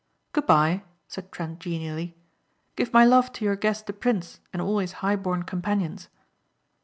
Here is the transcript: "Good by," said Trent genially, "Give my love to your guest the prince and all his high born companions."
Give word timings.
"Good 0.31 0.47
by," 0.47 0.81
said 1.07 1.31
Trent 1.31 1.59
genially, 1.59 2.17
"Give 2.75 2.91
my 2.91 3.05
love 3.05 3.31
to 3.33 3.45
your 3.45 3.55
guest 3.55 3.85
the 3.85 3.93
prince 3.93 4.39
and 4.51 4.59
all 4.59 4.79
his 4.79 4.93
high 5.05 5.15
born 5.15 5.43
companions." 5.43 6.09